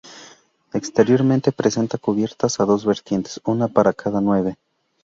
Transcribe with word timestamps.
Exteriormente 0.73 1.51
presenta 1.51 1.99
cubiertas 1.99 2.59
a 2.59 2.65
dos 2.65 2.83
vertientes, 2.85 3.39
una 3.45 3.67
para 3.67 3.93
cada 3.93 4.19
nave. 4.19 4.57